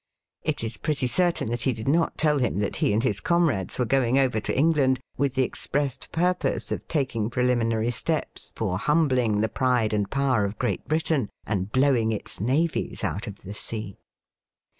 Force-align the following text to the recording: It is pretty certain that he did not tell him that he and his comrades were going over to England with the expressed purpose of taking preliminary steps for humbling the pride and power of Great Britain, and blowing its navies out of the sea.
It 0.41 0.63
is 0.63 0.77
pretty 0.77 1.05
certain 1.05 1.51
that 1.51 1.61
he 1.61 1.73
did 1.73 1.87
not 1.87 2.17
tell 2.17 2.39
him 2.39 2.57
that 2.57 2.77
he 2.77 2.91
and 2.91 3.03
his 3.03 3.19
comrades 3.19 3.77
were 3.77 3.85
going 3.85 4.17
over 4.17 4.39
to 4.39 4.57
England 4.57 4.99
with 5.15 5.35
the 5.35 5.43
expressed 5.43 6.11
purpose 6.11 6.71
of 6.71 6.87
taking 6.87 7.29
preliminary 7.29 7.91
steps 7.91 8.51
for 8.55 8.79
humbling 8.79 9.41
the 9.41 9.47
pride 9.47 9.93
and 9.93 10.09
power 10.09 10.43
of 10.43 10.57
Great 10.57 10.87
Britain, 10.87 11.29
and 11.45 11.71
blowing 11.71 12.11
its 12.11 12.41
navies 12.41 13.03
out 13.03 13.27
of 13.27 13.43
the 13.43 13.53
sea. 13.53 13.99